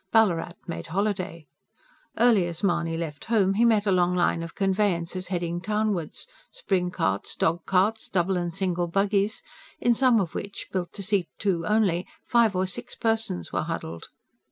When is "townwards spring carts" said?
5.61-7.35